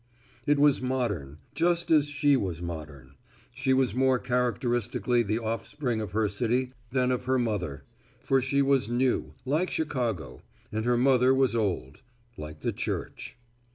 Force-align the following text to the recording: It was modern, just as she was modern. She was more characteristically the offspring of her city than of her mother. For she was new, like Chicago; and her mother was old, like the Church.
It 0.47 0.57
was 0.57 0.81
modern, 0.81 1.37
just 1.53 1.91
as 1.91 2.07
she 2.07 2.35
was 2.35 2.59
modern. 2.59 3.13
She 3.53 3.71
was 3.71 3.93
more 3.93 4.17
characteristically 4.17 5.21
the 5.21 5.37
offspring 5.37 6.01
of 6.01 6.09
her 6.13 6.27
city 6.27 6.73
than 6.91 7.11
of 7.11 7.25
her 7.25 7.37
mother. 7.37 7.83
For 8.19 8.41
she 8.41 8.63
was 8.63 8.89
new, 8.89 9.35
like 9.45 9.69
Chicago; 9.69 10.41
and 10.71 10.85
her 10.85 10.97
mother 10.97 11.35
was 11.35 11.53
old, 11.53 12.01
like 12.35 12.61
the 12.61 12.73
Church. 12.73 13.37